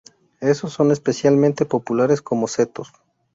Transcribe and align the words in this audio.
Esos 0.39 0.73
son 0.73 0.89
especialmente 0.89 1.63
populares 1.67 2.23
como 2.23 2.47
setos. 2.47 2.91